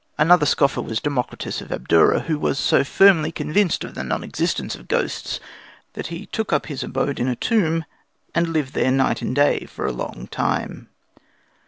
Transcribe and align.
Another 0.17 0.47
scoffer 0.47 0.81
was 0.81 0.99
Democritus 0.99 1.61
of 1.61 1.71
Abdera, 1.71 2.21
who 2.21 2.39
was 2.39 2.57
so 2.57 2.83
firmly 2.83 3.31
convinced 3.31 3.83
of 3.83 3.93
the 3.93 4.03
non 4.03 4.23
existence 4.23 4.73
of 4.73 4.87
ghosts 4.87 5.39
that 5.93 6.07
he 6.07 6.25
took 6.25 6.51
up 6.51 6.65
his 6.65 6.81
abode 6.81 7.19
in 7.19 7.27
a 7.27 7.35
tomb 7.35 7.85
and 8.33 8.47
lived 8.51 8.73
there 8.73 8.91
night 8.91 9.21
and 9.21 9.35
day 9.35 9.65
for 9.67 9.85
a 9.85 9.91
long 9.93 10.27
time. 10.31 10.89